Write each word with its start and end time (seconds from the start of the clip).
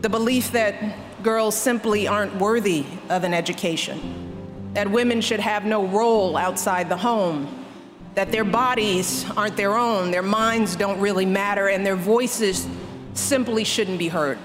The 0.00 0.08
belief 0.08 0.52
that 0.52 1.22
girls 1.22 1.54
simply 1.54 2.08
aren't 2.08 2.34
worthy 2.36 2.86
of 3.10 3.22
an 3.22 3.34
education, 3.34 4.72
that 4.72 4.90
women 4.90 5.20
should 5.20 5.40
have 5.40 5.66
no 5.66 5.86
role 5.86 6.38
outside 6.38 6.88
the 6.88 6.96
home, 6.96 7.66
that 8.14 8.32
their 8.32 8.44
bodies 8.44 9.26
aren't 9.36 9.56
their 9.58 9.74
own, 9.76 10.10
their 10.10 10.22
minds 10.22 10.74
don't 10.74 10.98
really 11.00 11.26
matter, 11.26 11.68
and 11.68 11.84
their 11.84 11.96
voices 11.96 12.66
simply 13.12 13.62
shouldn't 13.62 13.98
be 13.98 14.08
heard. 14.08 14.38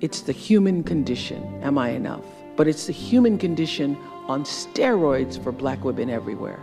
It's 0.00 0.22
the 0.22 0.32
human 0.32 0.84
condition. 0.84 1.42
Am 1.62 1.76
I 1.76 1.90
enough? 1.90 2.24
But 2.56 2.66
it's 2.66 2.86
the 2.86 2.92
human 2.92 3.36
condition 3.36 3.96
on 4.26 4.44
steroids 4.44 5.42
for 5.42 5.52
black 5.52 5.84
women 5.84 6.08
everywhere. 6.08 6.60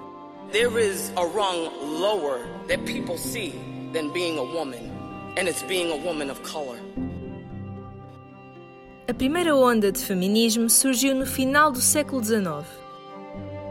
There 0.51 0.79
is 0.79 1.11
a 1.15 1.25
rung 1.25 1.69
lower 2.01 2.47
that 2.67 2.85
people 2.85 3.17
see 3.17 3.53
than 3.91 4.11
being 4.13 4.37
a 4.39 4.43
woman, 4.43 4.91
and 5.37 5.47
it's 5.47 5.63
being 5.63 5.91
a 5.91 5.97
woman 6.03 6.29
of 6.29 6.41
color. 6.43 6.79
A 9.07 9.13
primeira 9.13 9.55
onda 9.55 9.91
de 9.91 9.99
feminismo 9.99 10.67
surgiu 10.67 11.13
no 11.13 11.27
final 11.27 11.71
do 11.71 11.79
século 11.79 12.23
XIX. 12.23 12.65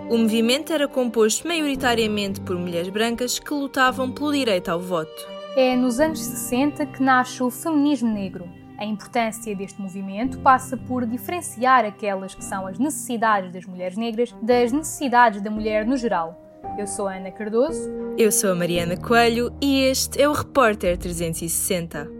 O 0.08 0.16
movimento 0.16 0.72
era 0.72 0.86
composto 0.86 1.48
maioritariamente 1.48 2.40
por 2.40 2.56
mulheres 2.56 2.88
brancas 2.88 3.40
que 3.40 3.52
lutavam 3.52 4.12
pelo 4.12 4.32
direito 4.32 4.68
ao 4.68 4.78
voto. 4.78 5.10
É 5.56 5.74
nos 5.74 5.98
anos 5.98 6.20
60 6.20 6.86
que 6.86 7.02
nasce 7.02 7.42
o 7.42 7.50
feminismo 7.50 8.14
negro. 8.14 8.48
A 8.78 8.84
importância 8.84 9.56
deste 9.56 9.80
movimento 9.82 10.38
passa 10.38 10.76
por 10.76 11.04
diferenciar 11.04 11.84
aquelas 11.84 12.32
que 12.32 12.44
são 12.44 12.64
as 12.68 12.78
necessidades 12.78 13.52
das 13.52 13.66
mulheres 13.66 13.96
negras 13.96 14.32
das 14.40 14.70
necessidades 14.70 15.42
da 15.42 15.50
mulher 15.50 15.84
no 15.84 15.96
geral. 15.96 16.40
Eu 16.78 16.86
sou 16.86 17.08
a 17.08 17.16
Ana 17.16 17.32
Cardoso. 17.32 17.90
Eu 18.16 18.30
sou 18.30 18.52
a 18.52 18.54
Mariana 18.54 18.96
Coelho 18.96 19.52
e 19.60 19.82
este 19.82 20.22
é 20.22 20.28
o 20.28 20.32
Repórter 20.32 20.96
360. 20.96 22.13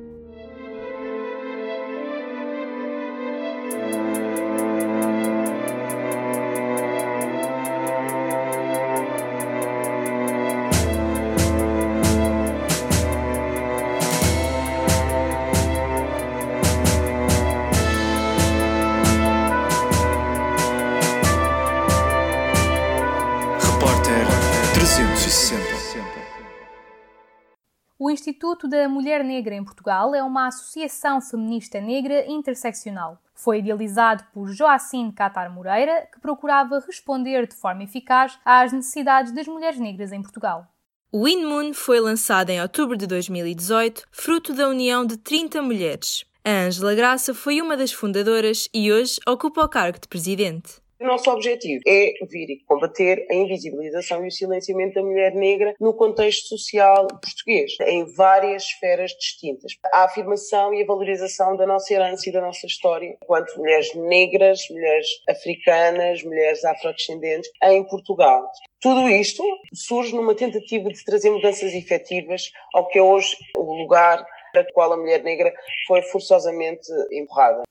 O 27.98 28.10
Instituto 28.10 28.68
da 28.68 28.86
Mulher 28.86 29.24
Negra 29.24 29.54
em 29.54 29.64
Portugal 29.64 30.14
é 30.14 30.22
uma 30.22 30.48
associação 30.48 31.22
feminista 31.22 31.80
negra 31.80 32.26
interseccional. 32.30 33.18
Foi 33.34 33.60
idealizado 33.60 34.24
por 34.34 34.52
Joacine 34.52 35.10
Catar 35.10 35.48
Moreira, 35.48 36.06
que 36.12 36.20
procurava 36.20 36.84
responder 36.86 37.46
de 37.46 37.54
forma 37.54 37.84
eficaz 37.84 38.38
às 38.44 38.72
necessidades 38.72 39.32
das 39.32 39.46
mulheres 39.46 39.80
negras 39.80 40.12
em 40.12 40.20
Portugal. 40.20 40.66
O 41.10 41.26
InMoon 41.26 41.72
foi 41.72 41.98
lançado 41.98 42.50
em 42.50 42.60
outubro 42.60 42.94
de 42.94 43.06
2018, 43.06 44.04
fruto 44.12 44.52
da 44.52 44.68
união 44.68 45.06
de 45.06 45.16
30 45.16 45.62
mulheres. 45.62 46.26
A 46.44 46.66
Ângela 46.66 46.94
Graça 46.94 47.32
foi 47.32 47.62
uma 47.62 47.74
das 47.74 47.90
fundadoras 47.90 48.68
e 48.74 48.92
hoje 48.92 49.18
ocupa 49.26 49.64
o 49.64 49.68
cargo 49.68 49.98
de 49.98 50.08
presidente. 50.08 50.83
O 51.04 51.06
nosso 51.06 51.30
objetivo 51.30 51.82
é 51.86 52.14
vir 52.30 52.48
e 52.48 52.64
combater 52.64 53.26
a 53.30 53.34
invisibilização 53.34 54.24
e 54.24 54.28
o 54.28 54.30
silenciamento 54.30 54.94
da 54.94 55.02
mulher 55.02 55.34
negra 55.34 55.74
no 55.78 55.92
contexto 55.92 56.48
social 56.56 57.06
português, 57.08 57.72
em 57.82 58.06
várias 58.14 58.62
esferas 58.62 59.10
distintas. 59.10 59.72
A 59.92 60.04
afirmação 60.04 60.72
e 60.72 60.82
a 60.82 60.86
valorização 60.86 61.58
da 61.58 61.66
nossa 61.66 61.92
herança 61.92 62.26
e 62.26 62.32
da 62.32 62.40
nossa 62.40 62.66
história, 62.66 63.18
enquanto 63.22 63.54
mulheres 63.58 63.94
negras, 63.94 64.60
mulheres 64.70 65.06
africanas, 65.28 66.22
mulheres 66.22 66.64
afrodescendentes 66.64 67.50
em 67.64 67.84
Portugal. 67.86 68.50
Tudo 68.80 69.06
isto 69.06 69.42
surge 69.74 70.16
numa 70.16 70.34
tentativa 70.34 70.88
de 70.88 71.04
trazer 71.04 71.28
mudanças 71.28 71.74
efetivas 71.74 72.50
ao 72.72 72.88
que 72.88 72.98
é 72.98 73.02
hoje 73.02 73.36
o 73.58 73.74
lugar 73.74 74.24
para 74.54 74.62
o 74.62 74.72
qual 74.72 74.94
a 74.94 74.96
mulher 74.96 75.22
negra 75.22 75.52
foi 75.86 76.00
forçosamente 76.00 76.90
empurrada. 77.12 77.62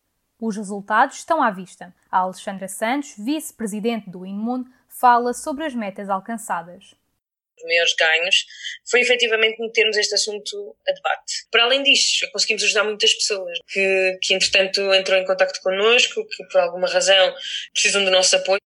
Os 0.45 0.57
resultados 0.57 1.19
estão 1.19 1.41
à 1.41 1.49
vista. 1.49 1.95
A 2.11 2.17
Alexandra 2.17 2.67
Santos, 2.67 3.13
vice-presidente 3.17 4.09
do 4.09 4.25
INMUN, 4.25 4.65
fala 4.89 5.33
sobre 5.33 5.63
as 5.63 5.73
metas 5.73 6.09
alcançadas 6.09 6.95
os 7.55 7.63
maiores 7.63 7.95
ganhos 7.95 8.45
foi 8.83 8.99
efetivamente 8.99 9.61
metermos 9.61 9.95
este 9.95 10.15
assunto 10.15 10.75
a 10.85 10.91
debate. 10.91 11.45
Para 11.49 11.63
além 11.63 11.81
disto, 11.81 12.29
conseguimos 12.33 12.63
ajudar 12.63 12.83
muitas 12.83 13.13
pessoas 13.13 13.57
que, 13.69 14.19
que 14.21 14.33
entretanto 14.33 14.81
entrou 14.93 15.17
em 15.17 15.25
contato 15.25 15.61
connosco, 15.61 16.27
que 16.27 16.43
por 16.47 16.59
alguma 16.59 16.89
razão 16.89 17.33
precisam 17.71 18.03
do 18.03 18.11
nosso 18.11 18.35
apoio. 18.35 18.59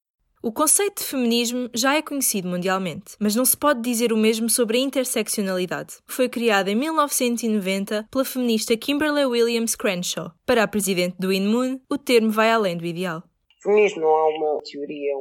O 0.46 0.52
conceito 0.52 1.02
de 1.02 1.08
feminismo 1.08 1.68
já 1.74 1.96
é 1.96 2.00
conhecido 2.00 2.46
mundialmente, 2.46 3.16
mas 3.18 3.34
não 3.34 3.44
se 3.44 3.56
pode 3.56 3.80
dizer 3.80 4.12
o 4.12 4.16
mesmo 4.16 4.48
sobre 4.48 4.78
a 4.78 4.80
interseccionalidade. 4.80 5.94
Foi 6.06 6.28
criada 6.28 6.70
em 6.70 6.76
1990 6.76 8.06
pela 8.08 8.24
feminista 8.24 8.76
Kimberly 8.76 9.24
Williams 9.24 9.74
Crenshaw. 9.74 10.30
Para 10.46 10.62
a 10.62 10.68
presidente 10.68 11.16
do 11.18 11.32
INMUN, 11.32 11.80
o 11.90 11.98
termo 11.98 12.30
vai 12.30 12.52
além 12.52 12.76
do 12.76 12.86
ideal. 12.86 13.24
Feminismo 13.60 14.02
não 14.02 14.08
é 14.08 14.36
uma 14.36 14.62
teoria, 14.62 15.16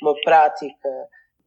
uma 0.00 0.14
prática 0.22 0.88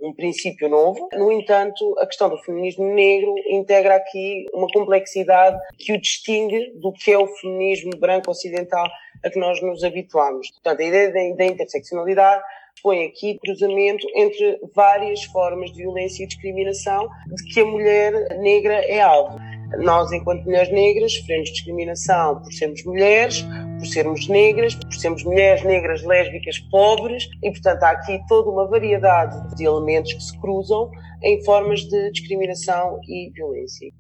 um 0.02 0.14
princípio 0.14 0.68
novo. 0.68 1.08
No 1.14 1.32
entanto, 1.32 1.96
a 2.00 2.06
questão 2.06 2.28
do 2.30 2.38
feminismo 2.40 2.94
negro 2.94 3.34
integra 3.50 3.96
aqui 3.96 4.46
uma 4.54 4.68
complexidade 4.68 5.58
que 5.80 5.94
o 5.94 6.02
distingue 6.02 6.74
do 6.82 6.92
que 6.92 7.14
é 7.14 7.18
o 7.18 7.28
feminismo 7.28 7.92
branco 7.98 8.30
ocidental 8.30 8.86
a 9.24 9.30
que 9.30 9.40
nós 9.40 9.62
nos 9.62 9.82
habituamos. 9.82 10.52
Portanto, 10.52 10.82
a 10.82 10.84
ideia 10.84 11.36
da 11.36 11.46
interseccionalidade 11.46 12.44
põe 12.82 13.06
aqui 13.06 13.40
cruzamento 13.40 14.06
entre 14.16 14.60
várias 14.76 15.24
formas 15.26 15.72
de 15.72 15.78
violência 15.78 16.24
e 16.24 16.28
discriminação 16.28 17.08
de 17.28 17.44
que 17.46 17.60
a 17.60 17.66
mulher 17.66 18.40
negra 18.40 18.76
é 18.86 19.02
alvo. 19.02 19.38
Nós, 19.80 20.12
enquanto 20.12 20.44
mulheres 20.44 20.72
negras, 20.72 21.14
sofremos 21.14 21.50
discriminação 21.50 22.42
por 22.42 22.54
sermos 22.54 22.84
mulheres, 22.86 23.44
por 23.80 23.88
sermos 23.88 24.28
negras, 24.28 24.76
por 24.76 24.94
sermos 24.94 25.24
mulheres 25.24 25.64
negras 25.64 26.04
lésbicas 26.04 26.60
pobres 26.70 27.28
e, 27.42 27.50
portanto, 27.52 27.84
há 27.84 27.92
aqui 27.92 28.20
toda 28.28 28.50
uma 28.50 28.68
variedade 28.68 29.56
de 29.56 29.64
elementos 29.64 30.14
que 30.14 30.22
se 30.22 30.40
cruzam 30.40 30.92
em 31.24 31.44
formas 31.44 31.82
de 31.82 32.12
discriminação 32.12 33.00
e 33.08 33.32
violência. 33.32 33.92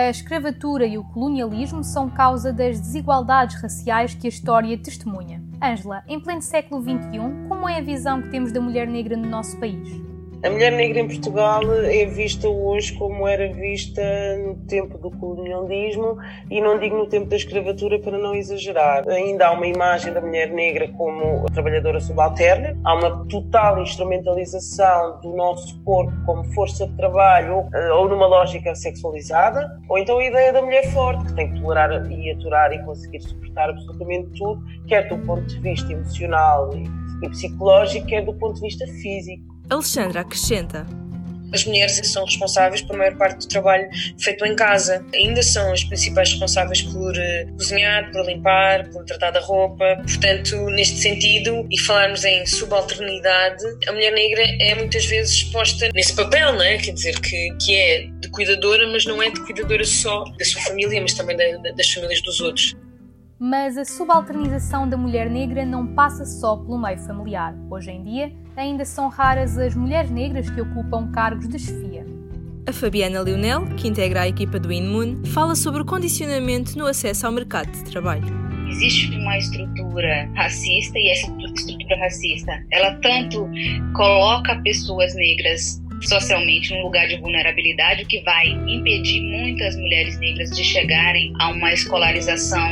A 0.00 0.08
escravatura 0.08 0.86
e 0.86 0.96
o 0.96 1.04
colonialismo 1.04 1.84
são 1.84 2.08
causa 2.08 2.54
das 2.54 2.80
desigualdades 2.80 3.60
raciais 3.60 4.14
que 4.14 4.26
a 4.26 4.30
história 4.30 4.78
testemunha. 4.78 5.42
Ângela, 5.62 6.02
em 6.08 6.18
pleno 6.18 6.40
século 6.40 6.80
XXI, 6.80 7.46
como 7.46 7.68
é 7.68 7.76
a 7.76 7.82
visão 7.82 8.22
que 8.22 8.30
temos 8.30 8.50
da 8.50 8.62
mulher 8.62 8.88
negra 8.88 9.14
no 9.14 9.28
nosso 9.28 9.58
país? 9.58 10.09
A 10.42 10.48
mulher 10.48 10.72
negra 10.72 11.00
em 11.00 11.06
Portugal 11.06 11.60
é 11.84 12.06
vista 12.06 12.48
hoje 12.48 12.94
como 12.94 13.28
era 13.28 13.52
vista 13.52 14.00
no 14.38 14.56
tempo 14.66 14.96
do 14.96 15.10
colonialismo 15.10 16.16
e 16.50 16.62
não 16.62 16.78
digo 16.78 16.96
no 16.96 17.06
tempo 17.06 17.28
da 17.28 17.36
escravatura 17.36 17.98
para 17.98 18.16
não 18.16 18.34
exagerar. 18.34 19.06
Ainda 19.06 19.48
há 19.48 19.50
uma 19.52 19.66
imagem 19.66 20.14
da 20.14 20.20
mulher 20.22 20.50
negra 20.50 20.88
como 20.96 21.44
trabalhadora 21.52 22.00
subalterna, 22.00 22.74
há 22.86 22.94
uma 22.94 23.26
total 23.26 23.82
instrumentalização 23.82 25.20
do 25.20 25.36
nosso 25.36 25.78
corpo 25.84 26.10
como 26.24 26.42
força 26.54 26.86
de 26.86 26.96
trabalho 26.96 27.56
ou, 27.56 27.68
eh, 27.74 27.92
ou 27.92 28.08
numa 28.08 28.26
lógica 28.26 28.74
sexualizada, 28.74 29.68
ou 29.90 29.98
então 29.98 30.16
a 30.16 30.24
ideia 30.24 30.54
da 30.54 30.62
mulher 30.62 30.90
forte 30.94 31.22
que 31.26 31.34
tem 31.34 31.52
que 31.52 31.60
tolerar 31.60 32.10
e 32.10 32.30
aturar 32.30 32.72
e 32.72 32.82
conseguir 32.82 33.20
suportar 33.20 33.68
absolutamente 33.68 34.30
tudo, 34.38 34.64
quer 34.88 35.06
do 35.06 35.18
ponto 35.18 35.46
de 35.46 35.60
vista 35.60 35.92
emocional 35.92 36.70
e 37.22 37.28
psicológico, 37.28 38.06
quer 38.06 38.24
do 38.24 38.32
ponto 38.32 38.54
de 38.54 38.62
vista 38.62 38.86
físico. 38.86 39.59
Alexandra 39.70 40.22
acrescenta. 40.22 40.84
As 41.52 41.64
mulheres 41.64 42.00
são 42.04 42.24
responsáveis 42.24 42.82
pela 42.82 42.98
maior 42.98 43.16
parte 43.16 43.38
do 43.38 43.48
trabalho 43.48 43.88
feito 44.18 44.44
em 44.44 44.56
casa. 44.56 45.04
Ainda 45.14 45.42
são 45.42 45.72
as 45.72 45.84
principais 45.84 46.30
responsáveis 46.30 46.82
por 46.82 47.12
uh, 47.12 47.52
cozinhar, 47.54 48.10
por 48.10 48.24
limpar, 48.26 48.88
por 48.90 49.04
tratar 49.04 49.30
da 49.30 49.40
roupa. 49.40 49.84
Portanto, 50.04 50.56
neste 50.70 50.96
sentido, 50.96 51.66
e 51.70 51.78
falarmos 51.78 52.24
em 52.24 52.44
subalternidade, 52.46 53.64
a 53.88 53.92
mulher 53.92 54.12
negra 54.12 54.42
é 54.60 54.74
muitas 54.74 55.04
vezes 55.06 55.34
exposta 55.34 55.88
nesse 55.94 56.14
papel, 56.14 56.52
não 56.52 56.62
é? 56.62 56.76
Quer 56.78 56.92
dizer, 56.92 57.20
que, 57.20 57.56
que 57.60 57.74
é 57.76 58.06
de 58.20 58.28
cuidadora, 58.28 58.88
mas 58.88 59.04
não 59.06 59.22
é 59.22 59.30
de 59.30 59.40
cuidadora 59.40 59.84
só 59.84 60.24
da 60.24 60.44
sua 60.44 60.62
família, 60.62 61.00
mas 61.00 61.14
também 61.14 61.36
da, 61.36 61.70
das 61.72 61.92
famílias 61.92 62.20
dos 62.22 62.40
outros. 62.40 62.76
Mas 63.42 63.78
a 63.78 63.86
subalternização 63.86 64.86
da 64.86 64.98
mulher 64.98 65.30
negra 65.30 65.64
não 65.64 65.86
passa 65.94 66.26
só 66.26 66.56
pelo 66.56 66.78
meio 66.78 66.98
familiar. 66.98 67.54
Hoje 67.70 67.90
em 67.90 68.04
dia, 68.04 68.30
ainda 68.60 68.84
são 68.84 69.08
raras 69.08 69.58
as 69.58 69.74
mulheres 69.74 70.10
negras 70.10 70.48
que 70.50 70.60
ocupam 70.60 71.10
cargos 71.10 71.48
de 71.48 71.58
chefia. 71.58 72.06
A 72.66 72.72
Fabiana 72.72 73.20
Leonel, 73.20 73.66
que 73.76 73.88
integra 73.88 74.22
a 74.22 74.28
equipa 74.28 74.58
do 74.58 74.70
InMoon, 74.70 75.24
fala 75.26 75.56
sobre 75.56 75.82
o 75.82 75.84
condicionamento 75.84 76.76
no 76.78 76.86
acesso 76.86 77.26
ao 77.26 77.32
mercado 77.32 77.72
de 77.72 77.84
trabalho. 77.84 78.22
existe 78.70 79.10
uma 79.16 79.36
estrutura 79.36 80.30
racista 80.36 80.96
e 80.96 81.10
essa 81.10 81.32
estrutura 81.56 81.96
racista, 81.98 82.64
ela 82.70 82.94
tanto 82.96 83.48
coloca 83.94 84.54
pessoas 84.62 85.12
negras 85.16 85.82
socialmente 86.02 86.72
num 86.72 86.82
lugar 86.82 87.08
de 87.08 87.16
vulnerabilidade, 87.18 88.04
o 88.04 88.06
que 88.06 88.22
vai 88.22 88.48
impedir 88.48 89.20
muitas 89.22 89.76
mulheres 89.76 90.18
negras 90.20 90.50
de 90.50 90.62
chegarem 90.62 91.32
a 91.40 91.50
uma 91.50 91.72
escolarização. 91.72 92.70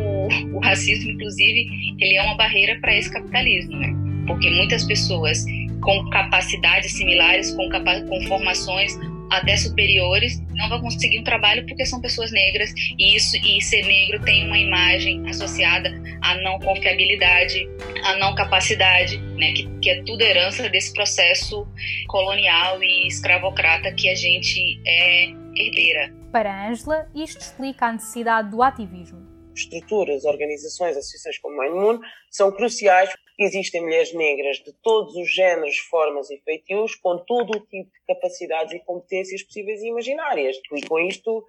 O, 0.00 0.56
o 0.56 0.60
racismo, 0.60 1.10
inclusive, 1.10 1.68
ele 2.00 2.16
é 2.16 2.22
uma 2.22 2.36
barreira 2.36 2.78
para 2.80 2.96
esse 2.96 3.12
capitalismo, 3.12 3.76
né? 3.76 4.07
Porque 4.28 4.48
muitas 4.50 4.84
pessoas 4.84 5.44
com 5.80 6.08
capacidades 6.10 6.92
similares, 6.92 7.52
com, 7.54 7.68
capa 7.68 8.00
com 8.02 8.20
formações 8.26 8.92
até 9.30 9.56
superiores 9.56 10.40
não 10.54 10.68
vão 10.68 10.80
conseguir 10.80 11.20
um 11.20 11.24
trabalho 11.24 11.66
porque 11.66 11.84
são 11.84 12.00
pessoas 12.00 12.32
negras 12.32 12.72
e 12.98 13.16
isso 13.16 13.36
e 13.36 13.60
ser 13.60 13.84
negro 13.84 14.20
tem 14.24 14.46
uma 14.46 14.58
imagem 14.58 15.28
associada 15.28 15.90
à 16.22 16.34
não 16.42 16.58
confiabilidade, 16.60 17.68
à 18.04 18.16
não 18.16 18.34
capacidade, 18.34 19.18
né, 19.18 19.52
que, 19.52 19.68
que 19.80 19.90
é 19.90 20.02
tudo 20.02 20.22
herança 20.22 20.68
desse 20.68 20.92
processo 20.92 21.66
colonial 22.08 22.82
e 22.82 23.06
escravocrata 23.06 23.92
que 23.92 24.08
a 24.08 24.14
gente 24.14 24.80
é 24.86 25.26
herdeira. 25.56 26.12
Para 26.32 26.68
Ângela, 26.68 27.06
isto 27.14 27.40
explica 27.40 27.86
a 27.86 27.92
necessidade 27.92 28.50
do 28.50 28.62
ativismo 28.62 29.28
estruturas, 29.58 30.24
organizações, 30.24 30.96
associações 30.96 31.38
como 31.38 31.60
a 31.60 31.68
Moon 31.68 32.00
são 32.30 32.52
cruciais. 32.52 33.10
Existem 33.38 33.82
mulheres 33.82 34.12
negras 34.12 34.56
de 34.56 34.72
todos 34.82 35.14
os 35.14 35.32
géneros, 35.32 35.78
formas 35.78 36.28
e 36.30 36.38
feitios, 36.38 36.96
com 36.96 37.18
todo 37.18 37.56
o 37.56 37.60
tipo 37.60 37.90
de 37.90 38.00
capacidades 38.06 38.74
e 38.74 38.80
competências 38.80 39.42
possíveis 39.44 39.80
e 39.80 39.88
imaginárias. 39.88 40.56
E 40.72 40.86
com 40.86 40.98
isto 40.98 41.44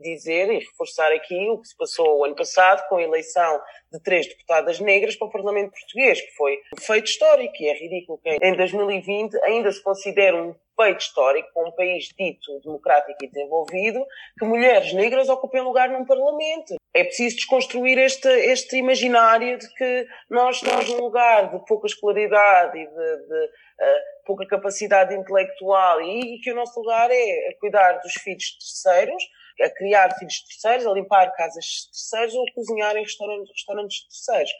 dizer 0.00 0.50
e 0.50 0.58
reforçar 0.58 1.10
aqui 1.12 1.48
o 1.48 1.58
que 1.58 1.68
se 1.68 1.76
passou 1.76 2.18
o 2.18 2.24
ano 2.24 2.36
passado 2.36 2.86
com 2.88 2.96
a 2.96 3.02
eleição 3.02 3.60
de 3.90 4.00
três 4.02 4.28
deputadas 4.28 4.78
negras 4.80 5.16
para 5.16 5.28
o 5.28 5.30
Parlamento 5.30 5.72
Português, 5.72 6.20
que 6.20 6.30
foi 6.36 6.58
um 6.76 6.80
feito 6.80 7.06
histórico 7.06 7.54
e 7.58 7.68
é 7.68 7.74
ridículo 7.74 8.18
que 8.18 8.30
em 8.30 8.56
2020 8.56 9.34
ainda 9.44 9.72
se 9.72 9.82
considere 9.82 10.36
um 10.36 10.54
feito 10.78 11.00
histórico 11.00 11.48
para 11.52 11.68
um 11.68 11.72
país 11.72 12.08
dito 12.18 12.60
democrático 12.62 13.24
e 13.24 13.28
desenvolvido 13.28 14.04
que 14.38 14.44
mulheres 14.44 14.92
negras 14.92 15.28
ocupem 15.28 15.62
lugar 15.62 15.88
num 15.90 16.04
Parlamento. 16.04 16.76
É 16.94 17.04
preciso 17.04 17.36
desconstruir 17.36 17.98
este, 17.98 18.28
este 18.28 18.76
imaginário 18.76 19.58
de 19.58 19.72
que 19.74 20.06
nós 20.28 20.56
estamos 20.56 20.88
num 20.90 21.00
lugar 21.00 21.31
de 21.40 21.64
pouca 21.66 21.86
escolaridade 21.86 22.78
e 22.78 22.86
de, 22.86 22.92
de 22.92 23.44
uh, 23.44 24.24
pouca 24.26 24.46
capacidade 24.46 25.14
intelectual 25.14 26.00
e, 26.02 26.36
e 26.36 26.40
que 26.40 26.52
o 26.52 26.54
nosso 26.54 26.78
lugar 26.80 27.10
é 27.10 27.56
cuidar 27.58 27.94
dos 28.00 28.12
filhos 28.14 28.44
de 28.44 28.58
terceiros, 28.58 29.22
a 29.60 29.70
criar 29.70 30.14
filhos 30.18 30.34
de 30.34 30.46
terceiros, 30.48 30.86
a 30.86 30.92
limpar 30.92 31.32
casas 31.34 31.64
de 31.64 31.90
terceiros 31.90 32.34
ou 32.34 32.42
a 32.42 32.54
cozinhar 32.54 32.96
em 32.96 33.02
restaurantes, 33.02 33.50
restaurantes 33.50 33.96
de 33.96 34.08
terceiros. 34.08 34.50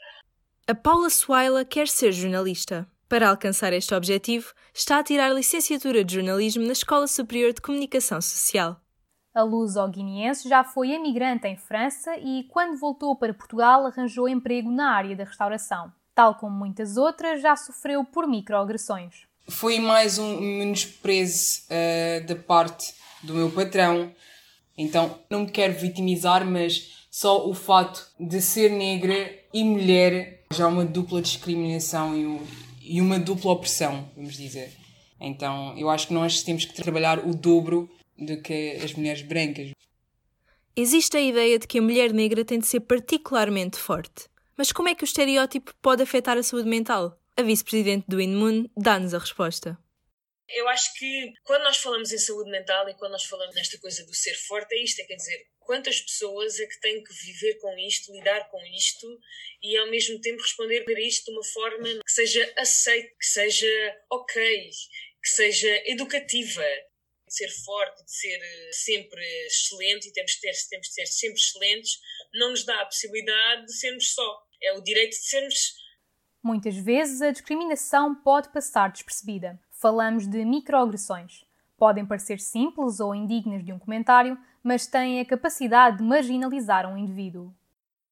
A 0.67 0.75
Paula 0.75 1.09
Swaila 1.09 1.65
quer 1.65 1.87
ser 1.87 2.11
jornalista. 2.11 2.87
Para 3.09 3.29
alcançar 3.29 3.73
este 3.73 3.93
objetivo, 3.93 4.53
está 4.73 4.97
a 4.97 5.03
tirar 5.03 5.29
licenciatura 5.29 6.03
de 6.03 6.15
jornalismo 6.15 6.65
na 6.65 6.71
Escola 6.71 7.05
Superior 7.05 7.53
de 7.53 7.61
Comunicação 7.61 8.19
Social. 8.19 8.77
A 9.35 9.41
luso-guineense 9.41 10.47
já 10.47 10.63
foi 10.63 10.91
emigrante 10.91 11.47
em 11.47 11.57
França 11.57 12.15
e, 12.17 12.43
quando 12.49 12.79
voltou 12.79 13.15
para 13.15 13.33
Portugal, 13.33 13.85
arranjou 13.85 14.29
emprego 14.29 14.71
na 14.71 14.91
área 14.95 15.15
da 15.15 15.23
restauração. 15.23 15.91
Tal 16.15 16.35
como 16.35 16.55
muitas 16.55 16.97
outras, 16.97 17.41
já 17.41 17.55
sofreu 17.55 18.03
por 18.03 18.27
microagressões. 18.27 19.23
Foi 19.49 19.79
mais 19.79 20.17
um 20.17 20.39
menosprezo 20.39 21.63
uh, 21.63 22.25
da 22.25 22.35
parte 22.35 22.93
do 23.21 23.33
meu 23.33 23.49
patrão. 23.51 24.13
Então, 24.77 25.19
não 25.29 25.41
me 25.41 25.51
quero 25.51 25.73
vitimizar, 25.73 26.45
mas 26.45 27.07
só 27.09 27.47
o 27.47 27.53
fato 27.53 28.07
de 28.19 28.41
ser 28.41 28.71
negra 28.71 29.31
e 29.53 29.63
mulher 29.63 30.43
já 30.51 30.63
é 30.63 30.67
uma 30.67 30.85
dupla 30.85 31.21
discriminação 31.21 32.17
e, 32.17 32.25
um, 32.25 32.47
e 32.81 33.01
uma 33.01 33.19
dupla 33.19 33.51
opressão, 33.51 34.09
vamos 34.15 34.35
dizer. 34.35 34.71
Então, 35.19 35.77
eu 35.77 35.89
acho 35.89 36.07
que 36.07 36.13
nós 36.13 36.43
temos 36.43 36.65
que 36.65 36.73
trabalhar 36.73 37.19
o 37.25 37.35
dobro 37.35 37.89
do 38.17 38.41
que 38.41 38.79
as 38.83 38.93
mulheres 38.93 39.21
brancas. 39.21 39.71
Existe 40.75 41.17
a 41.17 41.21
ideia 41.21 41.59
de 41.59 41.67
que 41.67 41.79
a 41.79 41.81
mulher 41.81 42.11
negra 42.11 42.43
tem 42.43 42.59
de 42.59 42.65
ser 42.65 42.79
particularmente 42.81 43.77
forte. 43.77 44.25
Mas 44.55 44.71
como 44.71 44.89
é 44.89 44.95
que 44.95 45.03
o 45.03 45.05
estereótipo 45.05 45.73
pode 45.81 46.03
afetar 46.03 46.37
a 46.37 46.43
saúde 46.43 46.69
mental? 46.69 47.19
A 47.35 47.41
vice-presidente 47.41 48.05
do 48.07 48.21
INMUN 48.21 48.69
dá-nos 48.77 49.13
a 49.13 49.19
resposta. 49.19 49.77
Eu 50.47 50.67
acho 50.69 50.93
que 50.93 51.33
quando 51.43 51.63
nós 51.63 51.77
falamos 51.77 52.11
em 52.11 52.17
saúde 52.17 52.51
mental 52.51 52.87
e 52.87 52.93
quando 52.93 53.13
nós 53.13 53.25
falamos 53.25 53.55
nesta 53.55 53.79
coisa 53.79 54.05
do 54.05 54.13
ser 54.13 54.35
forte, 54.35 54.75
é 54.75 54.83
isto: 54.83 54.99
é 54.99 55.05
quer 55.05 55.15
dizer, 55.15 55.47
quantas 55.59 55.99
pessoas 56.01 56.59
é 56.59 56.67
que 56.67 56.79
têm 56.79 57.03
que 57.03 57.13
viver 57.13 57.55
com 57.59 57.75
isto, 57.79 58.13
lidar 58.13 58.49
com 58.49 58.61
isto 58.77 59.07
e 59.61 59.75
ao 59.77 59.89
mesmo 59.89 60.21
tempo 60.21 60.41
responder 60.41 60.85
a 60.87 61.01
isto 61.01 61.25
de 61.25 61.31
uma 61.31 61.43
forma 61.43 61.87
que 62.05 62.11
seja 62.11 62.53
aceite, 62.57 63.15
que 63.19 63.25
seja 63.25 63.97
ok, 64.11 64.69
que 65.23 65.29
seja 65.29 65.81
educativa 65.85 66.65
de 67.33 67.37
ser 67.37 67.49
forte, 67.65 68.05
de 68.05 68.11
ser 68.11 68.39
eh, 68.39 68.69
sempre 68.71 69.21
excelente 69.47 70.07
e 70.07 70.13
temos 70.13 70.31
de, 70.33 70.41
ter, 70.41 70.53
temos 70.69 70.87
de 70.87 70.93
ser 70.93 71.05
sempre 71.07 71.39
excelentes, 71.39 71.99
não 72.33 72.51
nos 72.51 72.63
dá 72.63 72.79
a 72.79 72.85
possibilidade 72.85 73.65
de 73.65 73.73
sermos 73.73 74.13
só. 74.13 74.43
É 74.61 74.73
o 74.73 74.81
direito 74.81 75.11
de 75.11 75.25
sermos. 75.25 75.73
Muitas 76.43 76.75
vezes 76.75 77.21
a 77.21 77.31
discriminação 77.31 78.15
pode 78.15 78.49
passar 78.49 78.91
despercebida. 78.91 79.59
Falamos 79.71 80.27
de 80.27 80.45
microagressões. 80.45 81.43
Podem 81.77 82.05
parecer 82.05 82.39
simples 82.39 82.99
ou 82.99 83.15
indignas 83.15 83.65
de 83.65 83.73
um 83.73 83.79
comentário, 83.79 84.37
mas 84.63 84.85
têm 84.87 85.19
a 85.19 85.25
capacidade 85.25 85.97
de 85.97 86.03
marginalizar 86.03 86.85
um 86.87 86.97
indivíduo. 86.97 87.53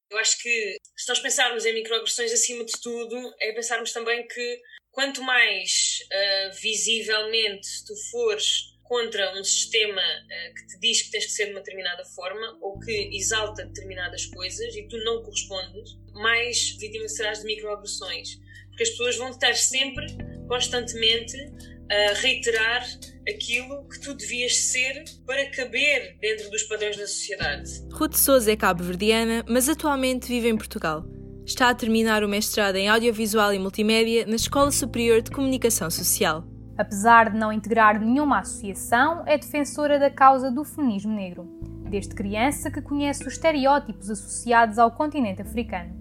Eu 0.10 0.18
acho 0.18 0.42
que 0.42 0.78
se 0.98 1.08
nós 1.08 1.20
pensarmos 1.20 1.66
em 1.66 1.74
microagressões 1.74 2.34
acima 2.34 2.66
de 2.66 2.74
tudo, 2.82 3.34
é 3.40 3.54
pensarmos 3.54 3.94
também 3.94 4.28
que 4.28 4.62
quanto 4.92 5.24
mais 5.24 6.00
uh, 6.06 6.62
visivelmente 6.62 7.86
tu 7.86 7.96
fores 8.10 8.71
contra 8.92 9.40
um 9.40 9.44
sistema 9.46 10.02
uh, 10.02 10.54
que 10.54 10.68
te 10.68 10.80
diz 10.82 11.02
que 11.04 11.12
tens 11.12 11.24
que 11.24 11.32
ser 11.32 11.46
de 11.46 11.52
uma 11.52 11.62
determinada 11.62 12.04
forma 12.04 12.58
ou 12.60 12.78
que 12.78 13.10
exalta 13.16 13.64
determinadas 13.64 14.26
coisas 14.26 14.76
e 14.76 14.86
tu 14.90 14.98
não 15.06 15.24
correspondes, 15.24 15.98
mais 16.14 16.76
vítima 16.78 17.08
serás 17.08 17.40
de 17.40 17.46
microagressões. 17.46 18.36
Porque 18.68 18.84
as 18.84 18.90
pessoas 18.90 19.16
vão 19.16 19.30
estar 19.30 19.56
sempre, 19.56 20.06
constantemente, 20.46 21.38
a 21.90 22.14
reiterar 22.16 22.86
aquilo 23.30 23.88
que 23.88 24.02
tu 24.02 24.14
devias 24.14 24.58
ser 24.58 25.06
para 25.26 25.50
caber 25.52 26.18
dentro 26.20 26.50
dos 26.50 26.64
padrões 26.64 26.98
da 26.98 27.08
sociedade. 27.08 27.72
Ruth 27.94 28.18
Souza 28.18 28.52
é 28.52 28.58
cabo-verdiana, 28.58 29.46
mas 29.48 29.70
atualmente 29.70 30.28
vive 30.28 30.50
em 30.50 30.58
Portugal. 30.58 31.06
Está 31.46 31.70
a 31.70 31.76
terminar 31.76 32.26
o 32.26 32.30
mestrado 32.30 32.76
em 32.76 32.90
Audiovisual 32.90 33.54
e 33.54 33.60
Multimédia 33.60 34.26
na 34.26 34.36
Escola 34.36 34.70
Superior 34.70 35.22
de 35.22 35.32
Comunicação 35.32 35.90
Social. 35.90 36.51
Apesar 36.82 37.30
de 37.30 37.38
não 37.38 37.54
integrar 37.54 38.00
nenhuma 38.00 38.40
associação, 38.40 39.22
é 39.28 39.38
defensora 39.38 40.00
da 40.00 40.10
causa 40.10 40.50
do 40.50 40.64
feminismo 40.64 41.14
negro, 41.14 41.48
desde 41.88 42.16
criança 42.16 42.72
que 42.72 42.82
conhece 42.82 43.22
os 43.22 43.34
estereótipos 43.34 44.10
associados 44.10 44.80
ao 44.80 44.90
continente 44.90 45.44
africano. 45.44 45.92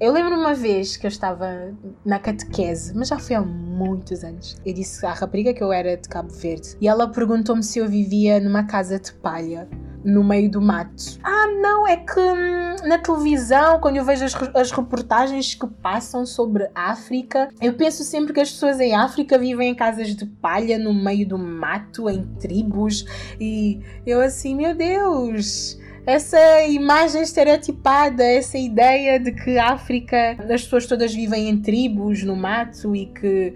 Eu 0.00 0.14
lembro 0.14 0.34
uma 0.34 0.54
vez 0.54 0.96
que 0.96 1.04
eu 1.06 1.08
estava 1.08 1.74
na 2.02 2.18
catequese, 2.18 2.96
mas 2.96 3.08
já 3.08 3.18
foi 3.18 3.36
há 3.36 3.42
muitos 3.42 4.24
anos. 4.24 4.56
Eu 4.64 4.72
disse 4.72 5.04
à 5.04 5.12
rapariga 5.12 5.52
que 5.52 5.62
eu 5.62 5.70
era 5.70 5.94
de 5.94 6.08
Cabo 6.08 6.30
Verde 6.30 6.74
e 6.80 6.88
ela 6.88 7.06
perguntou-me 7.06 7.62
se 7.62 7.78
eu 7.78 7.86
vivia 7.86 8.40
numa 8.40 8.64
casa 8.64 8.98
de 8.98 9.12
palha 9.12 9.68
no 10.04 10.22
meio 10.22 10.50
do 10.50 10.60
mato. 10.60 11.18
Ah, 11.22 11.46
não, 11.60 11.86
é 11.86 11.96
que 11.96 12.20
hum, 12.20 12.76
na 12.86 12.98
televisão, 12.98 13.80
quando 13.80 13.96
eu 13.96 14.04
vejo 14.04 14.24
as, 14.24 14.34
as 14.54 14.70
reportagens 14.70 15.54
que 15.54 15.66
passam 15.66 16.26
sobre 16.26 16.68
África, 16.74 17.48
eu 17.60 17.74
penso 17.74 18.04
sempre 18.04 18.32
que 18.32 18.40
as 18.40 18.50
pessoas 18.50 18.78
em 18.80 18.94
África 18.94 19.38
vivem 19.38 19.70
em 19.70 19.74
casas 19.74 20.14
de 20.14 20.26
palha 20.26 20.78
no 20.78 20.92
meio 20.92 21.26
do 21.26 21.38
mato, 21.38 22.08
em 22.08 22.24
tribos, 22.38 23.04
e 23.40 23.80
eu 24.06 24.20
assim, 24.20 24.54
meu 24.54 24.74
Deus 24.74 25.78
essa 26.06 26.66
imagem 26.66 27.22
estereotipada, 27.22 28.22
essa 28.22 28.58
ideia 28.58 29.18
de 29.18 29.32
que 29.32 29.58
África, 29.58 30.36
as 30.38 30.62
pessoas 30.62 30.86
todas 30.86 31.14
vivem 31.14 31.48
em 31.48 31.60
tribos, 31.60 32.22
no 32.22 32.36
mato 32.36 32.94
e 32.94 33.06
que. 33.06 33.54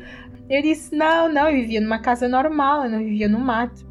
Eu 0.48 0.62
disse: 0.62 0.94
não, 0.96 1.30
não, 1.30 1.48
eu 1.48 1.56
vivia 1.56 1.80
numa 1.80 1.98
casa 1.98 2.26
normal, 2.26 2.84
eu 2.84 2.90
não 2.90 2.98
vivia 3.00 3.28
no 3.28 3.38
mato. 3.38 3.86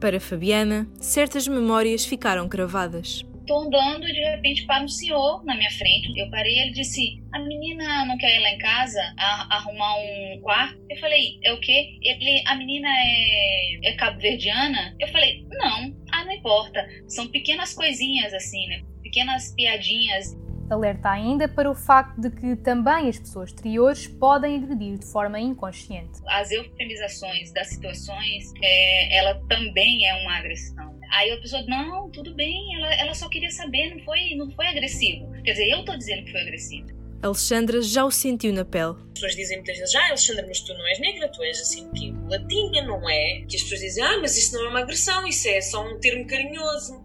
Para 0.00 0.18
Fabiana, 0.18 0.88
certas 0.98 1.46
memórias 1.46 2.06
ficaram 2.06 2.48
gravadas. 2.48 3.22
Estou 3.40 3.60
andando 3.66 4.08
e 4.08 4.12
de 4.12 4.20
repente 4.20 4.64
para 4.64 4.82
um 4.82 4.88
senhor 4.88 5.44
na 5.44 5.54
minha 5.54 5.70
frente. 5.72 6.18
Eu 6.18 6.30
parei 6.30 6.54
e 6.54 6.60
ele 6.60 6.70
disse: 6.72 7.22
A 7.34 7.38
menina 7.38 8.06
não 8.06 8.16
quer 8.16 8.34
ir 8.34 8.40
lá 8.40 8.50
em 8.50 8.58
casa 8.58 8.98
a, 9.18 9.56
arrumar 9.56 9.96
um 9.98 10.40
quarto? 10.40 10.80
Eu 10.88 10.96
falei: 10.96 11.38
É 11.44 11.52
o 11.52 11.60
quê? 11.60 11.98
Ele: 12.00 12.42
A 12.46 12.54
menina 12.54 12.88
é, 12.88 13.90
é 13.90 13.92
cabo-verdiana? 13.92 14.96
Eu 14.98 15.08
falei: 15.08 15.44
Não, 15.50 15.94
ah, 16.12 16.24
não 16.24 16.32
importa. 16.32 16.88
São 17.06 17.28
pequenas 17.28 17.74
coisinhas 17.74 18.32
assim, 18.32 18.66
né? 18.68 18.80
Pequenas 19.02 19.54
piadinhas 19.54 20.34
alerta 20.72 21.10
ainda 21.10 21.48
para 21.48 21.70
o 21.70 21.74
facto 21.74 22.20
de 22.20 22.30
que 22.30 22.56
também 22.56 23.08
as 23.08 23.18
pessoas 23.18 23.50
exteriores 23.50 24.06
podem 24.06 24.56
agredir 24.56 24.98
de 24.98 25.06
forma 25.06 25.38
inconsciente. 25.38 26.20
As 26.26 26.50
eufemizações 26.50 27.52
das 27.52 27.68
situações, 27.68 28.52
é, 28.62 29.18
ela 29.18 29.40
também 29.48 30.06
é 30.06 30.14
uma 30.22 30.38
agressão. 30.38 30.98
Aí 31.12 31.30
a 31.32 31.36
pessoa, 31.38 31.62
não, 31.66 32.08
tudo 32.10 32.34
bem, 32.34 32.76
ela, 32.76 32.94
ela 32.94 33.14
só 33.14 33.28
queria 33.28 33.50
saber, 33.50 33.94
não 33.94 34.04
foi, 34.04 34.34
não 34.36 34.50
foi 34.52 34.66
agressivo. 34.66 35.30
Quer 35.42 35.52
dizer, 35.52 35.68
eu 35.70 35.84
tô 35.84 35.96
dizendo 35.96 36.24
que 36.24 36.32
foi 36.32 36.42
agressivo. 36.42 37.00
Alexandra 37.22 37.82
já 37.82 38.04
o 38.04 38.10
sentiu 38.10 38.50
na 38.52 38.64
pele. 38.64 38.94
As 38.96 39.12
pessoas 39.12 39.36
dizem 39.36 39.58
muitas 39.58 39.76
vezes, 39.76 39.94
ah, 39.94 40.06
Alexandra, 40.06 40.46
mas 40.46 40.60
tu 40.60 40.72
não 40.72 40.86
és 40.86 40.98
negra, 41.00 41.28
tu 41.28 41.42
és 41.42 41.60
assim 41.60 41.90
que 41.92 42.14
latinha, 42.30 42.82
não 42.86 43.10
é? 43.10 43.44
Que 43.46 43.56
as 43.56 43.62
pessoas 43.62 43.80
dizem, 43.80 44.02
ah, 44.04 44.18
mas 44.20 44.38
isso 44.38 44.54
não 44.54 44.64
é 44.64 44.68
uma 44.70 44.80
agressão, 44.80 45.26
isso 45.26 45.46
é 45.48 45.60
só 45.60 45.84
um 45.86 46.00
termo 46.00 46.26
carinhoso. 46.26 46.99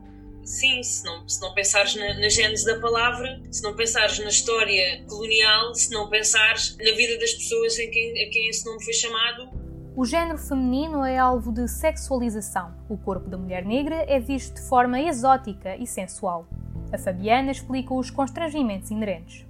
Sim, 0.45 0.83
se 0.83 1.03
não, 1.03 1.27
se 1.27 1.41
não 1.41 1.53
pensares 1.55 1.95
na, 1.95 2.19
na 2.19 2.29
gênese 2.29 2.65
da 2.65 2.79
palavra, 2.79 3.41
se 3.51 3.63
não 3.63 3.75
pensares 3.75 4.19
na 4.19 4.29
história 4.29 5.03
colonial, 5.09 5.73
se 5.73 5.91
não 5.91 6.07
pensares 6.07 6.77
na 6.77 6.91
vida 6.95 7.17
das 7.19 7.33
pessoas 7.33 7.79
em 7.79 7.89
quem, 7.89 8.11
a 8.11 8.29
quem 8.29 8.47
esse 8.47 8.63
nome 8.63 8.83
foi 8.83 8.93
chamado. 8.93 9.49
O 9.95 10.05
género 10.05 10.37
feminino 10.37 11.03
é 11.03 11.17
alvo 11.17 11.51
de 11.51 11.67
sexualização. 11.67 12.75
O 12.87 12.95
corpo 12.95 13.27
da 13.27 13.37
mulher 13.37 13.65
negra 13.65 14.05
é 14.07 14.19
visto 14.19 14.53
de 14.53 14.69
forma 14.69 15.01
exótica 15.01 15.75
e 15.77 15.87
sensual. 15.87 16.47
A 16.93 16.97
Fabiana 16.97 17.51
explica 17.51 17.93
os 17.93 18.11
constrangimentos 18.11 18.91
inerentes 18.91 19.45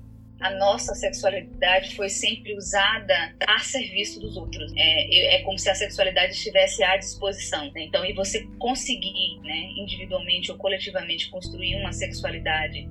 a 0.45 0.51
nossa 0.51 0.93
sexualidade 0.93 1.95
foi 1.95 2.07
sempre 2.07 2.55
usada 2.55 3.35
a 3.47 3.59
serviço 3.59 4.19
dos 4.19 4.37
outros. 4.37 4.71
É, 4.77 5.37
é 5.37 5.41
como 5.41 5.57
se 5.57 5.67
a 5.69 5.73
sexualidade 5.75 6.33
estivesse 6.33 6.83
à 6.83 6.95
disposição. 6.97 7.65
Né? 7.71 7.85
Então, 7.85 8.05
e 8.05 8.13
você 8.13 8.45
conseguir, 8.59 9.39
né, 9.41 9.71
individualmente 9.75 10.51
ou 10.51 10.57
coletivamente, 10.57 11.29
construir 11.31 11.75
uma 11.77 11.91
sexualidade 11.91 12.87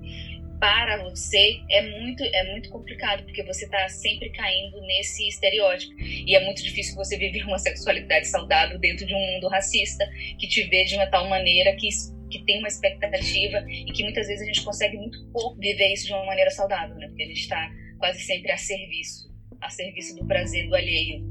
para 0.58 1.02
você 1.02 1.60
é 1.68 1.82
muito 2.00 2.22
é 2.22 2.52
muito 2.52 2.70
complicado 2.70 3.24
porque 3.24 3.42
você 3.42 3.66
está 3.66 3.88
sempre 3.88 4.30
caindo 4.30 4.80
nesse 4.82 5.28
estereótipo 5.28 5.92
e 5.98 6.34
é 6.34 6.42
muito 6.44 6.62
difícil 6.62 6.94
você 6.94 7.18
viver 7.18 7.44
uma 7.44 7.58
sexualidade 7.58 8.28
saudável 8.28 8.78
dentro 8.78 9.04
de 9.04 9.14
um 9.14 9.32
mundo 9.32 9.48
racista 9.48 10.08
que 10.38 10.46
te 10.46 10.62
vê 10.68 10.84
de 10.84 10.94
uma 10.94 11.06
tal 11.06 11.28
maneira 11.28 11.74
que 11.76 11.88
que 12.34 12.44
tem 12.44 12.58
uma 12.58 12.68
expectativa 12.68 13.64
e 13.68 13.92
que 13.92 14.02
muitas 14.02 14.26
vezes 14.26 14.42
a 14.42 14.46
gente 14.46 14.64
consegue 14.64 14.96
muito 14.96 15.24
pouco 15.32 15.58
viver 15.60 15.92
isso 15.92 16.06
de 16.06 16.12
uma 16.12 16.26
maneira 16.26 16.50
saudável, 16.50 16.96
né? 16.96 17.06
Porque 17.06 17.22
a 17.22 17.26
gente 17.26 17.40
está 17.40 17.70
quase 17.98 18.20
sempre 18.20 18.50
a 18.50 18.56
serviço, 18.56 19.32
a 19.60 19.70
serviço 19.70 20.16
do 20.16 20.26
prazer 20.26 20.68
do 20.68 20.74
alheio. 20.74 21.24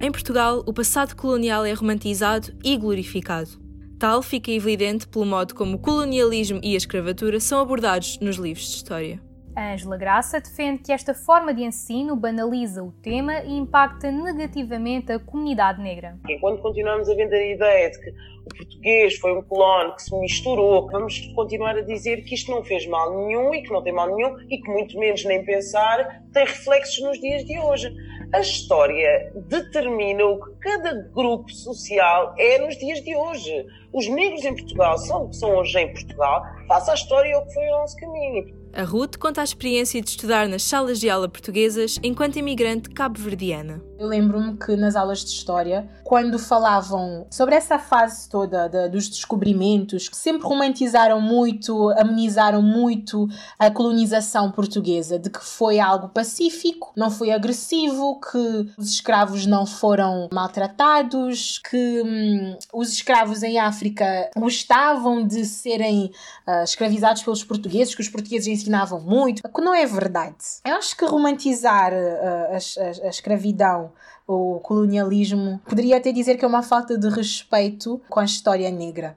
Em 0.00 0.10
Portugal, 0.10 0.62
o 0.66 0.72
passado 0.72 1.14
colonial 1.14 1.64
é 1.64 1.72
romantizado 1.72 2.56
e 2.64 2.76
glorificado. 2.76 3.50
Tal 3.98 4.22
fica 4.22 4.50
evidente 4.50 5.06
pelo 5.06 5.24
modo 5.24 5.54
como 5.54 5.76
o 5.76 5.78
colonialismo 5.78 6.60
e 6.62 6.74
a 6.74 6.76
escravatura 6.76 7.40
são 7.40 7.60
abordados 7.60 8.18
nos 8.20 8.36
livros 8.36 8.66
de 8.66 8.76
história. 8.76 9.25
Angela 9.56 9.96
Graça 9.96 10.38
defende 10.38 10.82
que 10.82 10.92
esta 10.92 11.14
forma 11.14 11.54
de 11.54 11.62
ensino 11.62 12.14
banaliza 12.14 12.82
o 12.84 12.92
tema 12.92 13.40
e 13.40 13.56
impacta 13.56 14.10
negativamente 14.10 15.10
a 15.10 15.18
comunidade 15.18 15.82
negra. 15.82 16.18
Enquanto 16.28 16.60
continuamos 16.60 17.08
a 17.08 17.14
vender 17.14 17.36
a 17.36 17.54
ideia 17.54 17.90
de 17.90 17.98
que 17.98 18.10
o 18.10 18.54
português 18.54 19.16
foi 19.16 19.32
um 19.32 19.42
colono 19.42 19.94
que 19.96 20.02
se 20.02 20.14
misturou, 20.18 20.86
vamos 20.90 21.20
continuar 21.34 21.74
a 21.74 21.80
dizer 21.80 22.22
que 22.24 22.34
isto 22.34 22.50
não 22.50 22.62
fez 22.62 22.86
mal 22.86 23.16
nenhum 23.16 23.54
e 23.54 23.62
que 23.62 23.72
não 23.72 23.82
tem 23.82 23.94
mal 23.94 24.14
nenhum 24.14 24.38
e 24.50 24.58
que 24.58 24.70
muito 24.70 24.98
menos 24.98 25.24
nem 25.24 25.42
pensar 25.42 26.22
tem 26.34 26.44
reflexos 26.44 27.02
nos 27.02 27.18
dias 27.18 27.42
de 27.46 27.58
hoje. 27.58 27.90
A 28.34 28.40
história 28.40 29.32
determina 29.48 30.24
o 30.26 30.44
que 30.44 30.50
cada 30.60 30.92
grupo 31.14 31.50
social 31.50 32.34
é 32.36 32.58
nos 32.58 32.76
dias 32.76 33.00
de 33.00 33.16
hoje. 33.16 33.64
Os 33.92 34.06
negros 34.06 34.44
em 34.44 34.54
Portugal 34.54 34.98
são 34.98 35.24
o 35.24 35.30
que 35.30 35.36
são 35.36 35.56
hoje 35.56 35.78
em 35.78 35.92
Portugal, 35.92 36.42
faça 36.68 36.92
a 36.92 36.94
história 36.94 37.38
o 37.38 37.46
que 37.46 37.54
foi 37.54 37.66
o 37.68 37.70
nosso 37.70 37.96
caminho. 37.96 38.65
A 38.76 38.82
Ruth 38.82 39.16
conta 39.16 39.40
a 39.40 39.44
experiência 39.44 40.02
de 40.02 40.10
estudar 40.10 40.46
nas 40.46 40.62
salas 40.62 41.00
de 41.00 41.08
aula 41.08 41.30
portuguesas 41.30 41.98
enquanto 42.02 42.36
imigrante 42.36 42.90
cabo-verdiana. 42.90 43.82
Eu 43.98 44.06
lembro-me 44.06 44.56
que 44.58 44.76
nas 44.76 44.94
aulas 44.94 45.24
de 45.24 45.30
história, 45.30 45.88
quando 46.04 46.38
falavam 46.38 47.26
sobre 47.30 47.54
essa 47.54 47.78
fase 47.78 48.28
toda 48.28 48.68
de, 48.68 48.88
dos 48.90 49.08
descobrimentos, 49.08 50.10
sempre 50.12 50.46
romantizaram 50.46 51.20
muito, 51.20 51.90
amenizaram 51.98 52.60
muito 52.60 53.26
a 53.58 53.70
colonização 53.70 54.50
portuguesa, 54.50 55.18
de 55.18 55.30
que 55.30 55.42
foi 55.42 55.80
algo 55.80 56.08
pacífico, 56.10 56.92
não 56.94 57.10
foi 57.10 57.30
agressivo, 57.30 58.20
que 58.20 58.70
os 58.76 58.90
escravos 58.90 59.46
não 59.46 59.64
foram 59.64 60.28
maltratados, 60.30 61.58
que 61.58 62.02
hum, 62.04 62.56
os 62.74 62.90
escravos 62.92 63.42
em 63.42 63.58
África 63.58 64.30
gostavam 64.36 65.26
de 65.26 65.46
serem 65.46 66.12
uh, 66.46 66.62
escravizados 66.64 67.22
pelos 67.22 67.42
portugueses, 67.42 67.94
que 67.94 68.02
os 68.02 68.08
portugueses 68.10 68.46
ensinavam 68.46 69.00
muito, 69.00 69.42
que 69.42 69.60
não 69.62 69.74
é 69.74 69.86
verdade. 69.86 70.36
Eu 70.66 70.74
acho 70.74 70.94
que 70.94 71.06
romantizar 71.06 71.92
uh, 71.92 71.96
a, 71.96 72.56
a, 72.56 73.06
a 73.06 73.08
escravidão 73.08 73.85
o 74.26 74.60
colonialismo, 74.60 75.60
poderia 75.64 75.96
até 75.96 76.12
dizer 76.12 76.36
que 76.36 76.44
é 76.44 76.48
uma 76.48 76.62
falta 76.62 76.98
de 76.98 77.08
respeito 77.08 78.00
com 78.08 78.20
a 78.20 78.24
história 78.24 78.70
negra. 78.70 79.16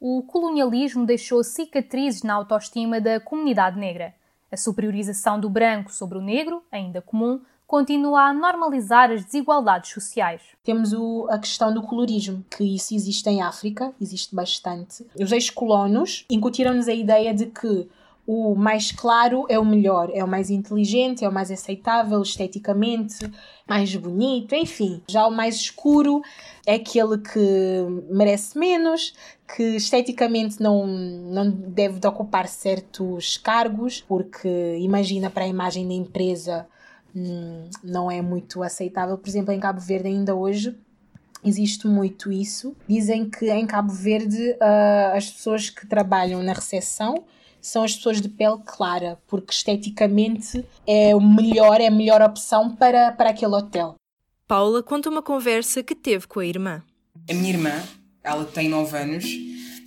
O 0.00 0.22
colonialismo 0.22 1.06
deixou 1.06 1.44
cicatrizes 1.44 2.22
na 2.22 2.34
autoestima 2.34 3.00
da 3.00 3.20
comunidade 3.20 3.78
negra. 3.78 4.14
A 4.50 4.56
superiorização 4.56 5.38
do 5.38 5.48
branco 5.48 5.92
sobre 5.92 6.18
o 6.18 6.20
negro, 6.20 6.62
ainda 6.70 7.00
comum, 7.00 7.40
continua 7.72 8.24
a 8.24 8.32
normalizar 8.34 9.10
as 9.10 9.24
desigualdades 9.24 9.90
sociais. 9.90 10.42
Temos 10.62 10.92
o, 10.92 11.26
a 11.30 11.38
questão 11.38 11.72
do 11.72 11.80
colorismo, 11.80 12.44
que 12.50 12.62
isso 12.62 12.94
existe 12.94 13.30
em 13.30 13.40
África, 13.40 13.94
existe 13.98 14.34
bastante. 14.34 15.06
Os 15.18 15.32
ex-colonos 15.32 16.26
incutiram-nos 16.28 16.86
a 16.86 16.92
ideia 16.92 17.32
de 17.32 17.46
que 17.46 17.88
o 18.26 18.54
mais 18.54 18.92
claro 18.92 19.46
é 19.48 19.58
o 19.58 19.64
melhor, 19.64 20.10
é 20.14 20.22
o 20.22 20.28
mais 20.28 20.48
inteligente, 20.48 21.24
é 21.24 21.28
o 21.28 21.32
mais 21.32 21.50
aceitável 21.50 22.22
esteticamente, 22.22 23.18
mais 23.66 23.94
bonito, 23.96 24.54
enfim. 24.54 25.02
Já 25.08 25.26
o 25.26 25.30
mais 25.30 25.56
escuro 25.56 26.22
é 26.64 26.74
aquele 26.74 27.18
que 27.18 27.38
merece 28.08 28.56
menos, 28.56 29.12
que 29.56 29.76
esteticamente 29.76 30.62
não, 30.62 30.86
não 30.86 31.50
deve 31.50 31.98
de 31.98 32.06
ocupar 32.06 32.46
certos 32.46 33.36
cargos, 33.36 34.00
porque 34.00 34.76
imagina 34.78 35.28
para 35.28 35.44
a 35.44 35.48
imagem 35.48 35.86
da 35.88 35.94
empresa 35.94 36.66
hum, 37.14 37.64
não 37.82 38.08
é 38.08 38.22
muito 38.22 38.62
aceitável. 38.62 39.18
Por 39.18 39.28
exemplo, 39.28 39.52
em 39.52 39.58
Cabo 39.58 39.80
Verde 39.80 40.06
ainda 40.08 40.32
hoje 40.32 40.78
existe 41.44 41.88
muito 41.88 42.30
isso. 42.30 42.76
Dizem 42.86 43.28
que 43.28 43.50
em 43.50 43.66
Cabo 43.66 43.92
Verde 43.92 44.52
uh, 44.52 45.16
as 45.16 45.28
pessoas 45.28 45.68
que 45.68 45.88
trabalham 45.88 46.40
na 46.40 46.52
recepção 46.52 47.24
são 47.62 47.84
as 47.84 47.94
pessoas 47.94 48.20
de 48.20 48.28
pele 48.28 48.58
clara, 48.66 49.18
porque 49.28 49.54
esteticamente 49.54 50.64
é 50.86 51.14
o 51.14 51.20
melhor, 51.20 51.80
é 51.80 51.86
a 51.86 51.90
melhor 51.90 52.20
opção 52.20 52.74
para, 52.74 53.12
para 53.12 53.30
aquele 53.30 53.54
hotel. 53.54 53.94
Paula 54.46 54.82
conta 54.82 55.08
uma 55.08 55.22
conversa 55.22 55.82
que 55.82 55.94
teve 55.94 56.26
com 56.26 56.40
a 56.40 56.44
irmã. 56.44 56.82
A 57.30 57.32
minha 57.32 57.50
irmã, 57.50 57.82
ela 58.22 58.44
tem 58.44 58.68
9 58.68 58.98
anos 58.98 59.24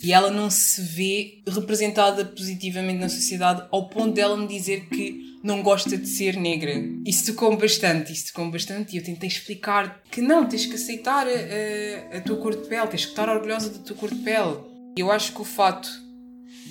e 0.01 0.13
ela 0.13 0.31
não 0.31 0.49
se 0.49 0.81
vê 0.81 1.41
representada 1.47 2.23
positivamente 2.23 2.99
na 2.99 3.09
sociedade 3.09 3.67
ao 3.71 3.89
ponto 3.89 4.13
dela 4.13 4.37
me 4.37 4.47
dizer 4.47 4.87
que 4.87 5.39
não 5.43 5.61
gosta 5.61 5.97
de 5.97 6.07
ser 6.07 6.37
negra. 6.37 6.73
Isso 7.05 7.33
tocou-me 7.33 7.57
bastante, 7.57 8.11
isso 8.11 8.27
tocou-me 8.27 8.51
bastante 8.51 8.93
e 8.93 8.97
eu 8.97 9.03
tentei 9.03 9.27
explicar 9.27 10.01
que 10.09 10.21
não, 10.21 10.47
tens 10.47 10.65
que 10.65 10.75
aceitar 10.75 11.27
a, 11.27 12.15
a, 12.15 12.17
a 12.17 12.21
tua 12.21 12.37
cor 12.37 12.55
de 12.55 12.67
pele, 12.67 12.87
tens 12.87 13.05
que 13.05 13.11
estar 13.11 13.29
orgulhosa 13.29 13.69
da 13.69 13.79
tua 13.79 13.95
cor 13.95 14.09
de 14.09 14.21
pele. 14.23 14.57
Eu 14.97 15.11
acho 15.11 15.33
que 15.33 15.41
o 15.41 15.45
fato 15.45 15.89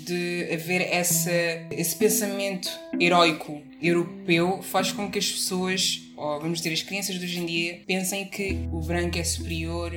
de 0.04 0.48
haver 0.52 0.80
essa, 0.80 1.30
esse 1.70 1.96
pensamento 1.96 2.68
heróico 3.00 3.62
europeu 3.80 4.62
faz 4.62 4.92
com 4.92 5.10
que 5.10 5.18
as 5.18 5.30
pessoas, 5.30 6.02
ou 6.16 6.40
vamos 6.40 6.58
dizer, 6.58 6.72
as 6.72 6.82
crianças 6.82 7.16
de 7.16 7.24
hoje 7.24 7.40
em 7.40 7.46
dia, 7.46 7.80
pensem 7.86 8.26
que 8.26 8.68
o 8.72 8.80
branco 8.80 9.18
é 9.18 9.24
superior. 9.24 9.92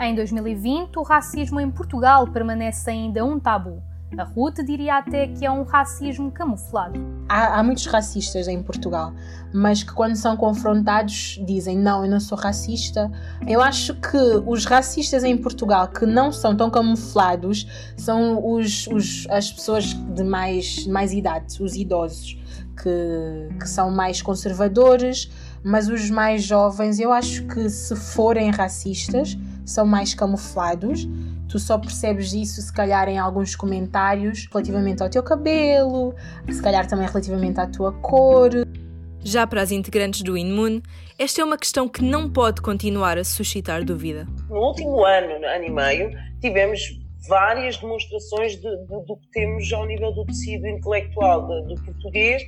Em 0.00 0.14
2020, 0.14 0.98
o 0.98 1.02
racismo 1.02 1.60
em 1.60 1.70
Portugal 1.70 2.26
permanece 2.32 2.90
ainda 2.90 3.24
um 3.24 3.38
tabu. 3.38 3.82
A 4.16 4.24
Ruth 4.24 4.60
diria 4.64 4.96
até 4.96 5.28
que 5.28 5.44
é 5.44 5.50
um 5.50 5.62
racismo 5.62 6.30
camuflado. 6.30 7.00
Há, 7.28 7.58
há, 7.58 7.62
muitos 7.62 7.86
racistas 7.86 8.48
em 8.48 8.62
Portugal, 8.62 9.14
mas 9.52 9.82
que 9.82 9.92
quando 9.92 10.14
são 10.14 10.36
confrontados 10.36 11.40
dizem 11.46 11.78
não, 11.78 12.04
eu 12.04 12.10
não 12.10 12.20
sou 12.20 12.36
racista. 12.36 13.10
Eu 13.46 13.62
acho 13.62 13.94
que 13.94 14.42
os 14.46 14.66
racistas 14.66 15.24
em 15.24 15.36
Portugal 15.36 15.88
que 15.88 16.04
não 16.04 16.30
são 16.30 16.54
tão 16.54 16.70
camuflados 16.70 17.66
são 17.96 18.46
os, 18.46 18.86
os 18.88 19.26
as 19.30 19.50
pessoas 19.50 19.94
de 19.94 20.22
mais, 20.22 20.86
mais 20.86 21.12
idade, 21.12 21.62
os 21.62 21.74
idosos, 21.74 22.38
que, 22.76 23.58
que 23.58 23.68
são 23.68 23.90
mais 23.90 24.20
conservadores, 24.20 25.30
mas 25.62 25.88
os 25.88 26.10
mais 26.10 26.42
jovens, 26.42 27.00
eu 27.00 27.10
acho 27.10 27.44
que 27.46 27.70
se 27.70 27.96
forem 27.96 28.50
racistas, 28.50 29.38
são 29.64 29.86
mais 29.86 30.12
camuflados 30.12 31.08
Tu 31.54 31.60
só 31.60 31.78
percebes 31.78 32.32
isso, 32.32 32.60
se 32.60 32.72
calhar, 32.72 33.08
em 33.08 33.16
alguns 33.16 33.54
comentários 33.54 34.48
relativamente 34.52 35.04
ao 35.04 35.08
teu 35.08 35.22
cabelo, 35.22 36.12
se 36.50 36.60
calhar 36.60 36.84
também 36.84 37.06
relativamente 37.06 37.60
à 37.60 37.66
tua 37.68 37.92
cor. 37.92 38.50
Já 39.22 39.46
para 39.46 39.62
as 39.62 39.70
integrantes 39.70 40.22
do 40.22 40.36
InMoon, 40.36 40.82
esta 41.16 41.42
é 41.42 41.44
uma 41.44 41.56
questão 41.56 41.88
que 41.88 42.02
não 42.02 42.28
pode 42.28 42.60
continuar 42.60 43.18
a 43.18 43.22
suscitar 43.22 43.84
dúvida. 43.84 44.26
No 44.50 44.56
último 44.56 45.04
ano, 45.04 45.46
ano 45.46 45.64
e 45.64 45.70
meio, 45.70 46.10
tivemos 46.40 46.80
várias 47.28 47.76
demonstrações 47.76 48.56
de, 48.56 48.76
de, 48.76 49.06
do 49.06 49.16
que 49.16 49.30
temos 49.30 49.72
ao 49.72 49.86
nível 49.86 50.12
do 50.12 50.26
tecido 50.26 50.66
intelectual 50.66 51.46
do, 51.46 51.68
do 51.68 51.84
português. 51.84 52.42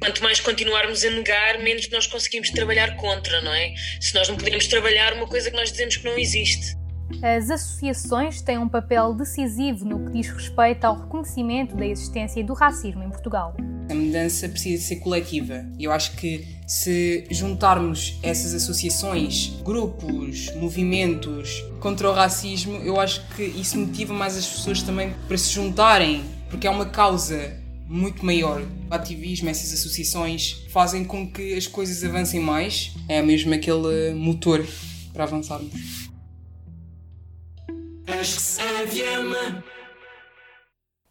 Quanto 0.00 0.20
mais 0.20 0.40
continuarmos 0.40 1.04
a 1.04 1.10
negar, 1.10 1.62
menos 1.62 1.88
nós 1.90 2.08
conseguimos 2.08 2.50
trabalhar 2.50 2.96
contra, 2.96 3.40
não 3.40 3.54
é? 3.54 3.72
Se 4.00 4.12
nós 4.16 4.28
não 4.28 4.36
podemos 4.36 4.66
trabalhar 4.66 5.12
uma 5.12 5.28
coisa 5.28 5.48
que 5.48 5.56
nós 5.56 5.70
dizemos 5.70 5.96
que 5.96 6.04
não 6.04 6.18
existe. 6.18 6.79
As 7.22 7.50
associações 7.50 8.40
têm 8.40 8.56
um 8.56 8.68
papel 8.68 9.12
decisivo 9.12 9.84
no 9.84 10.06
que 10.06 10.12
diz 10.12 10.28
respeito 10.28 10.84
ao 10.84 10.98
reconhecimento 10.98 11.76
da 11.76 11.86
existência 11.86 12.42
do 12.42 12.54
racismo 12.54 13.02
em 13.02 13.10
Portugal. 13.10 13.54
A 13.90 13.94
mudança 13.94 14.48
precisa 14.48 14.82
ser 14.82 14.96
coletiva. 14.96 15.66
Eu 15.78 15.92
acho 15.92 16.16
que 16.16 16.46
se 16.66 17.26
juntarmos 17.30 18.18
essas 18.22 18.54
associações, 18.54 19.60
grupos, 19.62 20.54
movimentos 20.54 21.62
contra 21.80 22.08
o 22.08 22.12
racismo, 22.12 22.76
eu 22.78 23.00
acho 23.00 23.26
que 23.34 23.42
isso 23.42 23.76
motiva 23.76 24.14
mais 24.14 24.36
as 24.36 24.46
pessoas 24.46 24.82
também 24.82 25.12
para 25.26 25.36
se 25.36 25.50
juntarem, 25.52 26.22
porque 26.48 26.66
é 26.66 26.70
uma 26.70 26.86
causa 26.86 27.58
muito 27.86 28.24
maior. 28.24 28.62
O 28.88 28.94
ativismo, 28.94 29.48
essas 29.50 29.74
associações 29.74 30.64
fazem 30.70 31.04
com 31.04 31.30
que 31.30 31.54
as 31.54 31.66
coisas 31.66 32.02
avancem 32.04 32.40
mais. 32.40 32.92
É 33.08 33.20
mesmo 33.20 33.52
aquele 33.52 34.14
motor 34.14 34.64
para 35.12 35.24
avançarmos. 35.24 36.09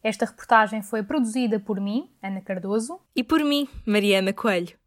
Esta 0.04 0.26
reportagem 0.26 0.82
foi 0.82 1.04
produzida 1.04 1.60
por 1.60 1.80
mim, 1.80 2.10
Ana 2.22 2.42
Cardoso, 2.42 3.00
e 3.16 3.24
por 3.24 3.44
mim, 3.44 3.68
Mariana 3.86 4.32
Coelho. 4.32 4.78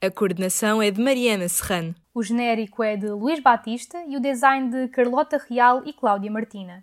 A 0.00 0.10
coordenação 0.10 0.82
é 0.82 0.90
de 0.90 1.00
Mariana 1.00 1.48
Serrano. 1.48 1.94
O 2.14 2.22
genérico 2.22 2.82
é 2.82 2.96
de 2.96 3.08
Luís 3.08 3.40
Batista 3.40 4.02
e 4.08 4.16
o 4.16 4.20
design 4.20 4.70
de 4.70 4.88
Carlota 4.88 5.40
Real 5.48 5.82
e 5.86 5.92
Cláudia 5.92 6.30
Martina. 6.30 6.80